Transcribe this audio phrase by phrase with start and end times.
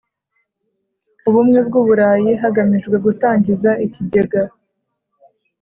[1.27, 4.41] Ubumwe bw’u Burayi hagamijwe gutangiza Ikigega